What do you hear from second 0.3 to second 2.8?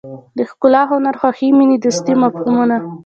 د ښکلا هنر خوښۍ مینې دوستۍ مفهومونه.